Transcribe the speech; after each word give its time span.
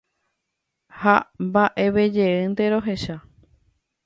Ha 1.01 1.13
mba'evejeýnte 1.49 2.63
rohecha. 2.73 3.15